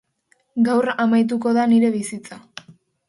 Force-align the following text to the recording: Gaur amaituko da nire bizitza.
Gaur 0.69 0.89
amaituko 1.05 1.53
da 1.59 1.67
nire 1.75 1.93
bizitza. 1.99 2.41